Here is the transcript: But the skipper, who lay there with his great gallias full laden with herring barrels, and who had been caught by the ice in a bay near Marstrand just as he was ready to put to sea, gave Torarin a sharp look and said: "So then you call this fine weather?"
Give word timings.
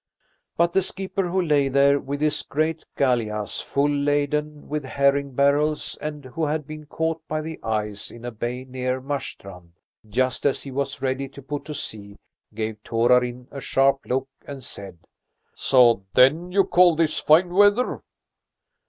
But 0.57 0.73
the 0.73 0.81
skipper, 0.81 1.27
who 1.29 1.39
lay 1.39 1.69
there 1.69 1.99
with 1.99 2.21
his 2.21 2.41
great 2.41 2.85
gallias 2.97 3.61
full 3.61 3.87
laden 3.87 4.67
with 4.67 4.83
herring 4.83 5.35
barrels, 5.35 5.95
and 6.01 6.25
who 6.25 6.45
had 6.47 6.65
been 6.65 6.87
caught 6.87 7.21
by 7.27 7.41
the 7.43 7.59
ice 7.61 8.09
in 8.09 8.25
a 8.25 8.31
bay 8.31 8.65
near 8.65 8.99
Marstrand 8.99 9.73
just 10.09 10.43
as 10.43 10.63
he 10.63 10.71
was 10.71 11.03
ready 11.03 11.29
to 11.29 11.43
put 11.43 11.65
to 11.65 11.75
sea, 11.75 12.17
gave 12.55 12.81
Torarin 12.83 13.47
a 13.51 13.61
sharp 13.61 13.99
look 14.07 14.27
and 14.47 14.63
said: 14.63 14.97
"So 15.53 16.03
then 16.15 16.51
you 16.51 16.63
call 16.63 16.95
this 16.95 17.19
fine 17.19 17.53
weather?" 17.53 18.01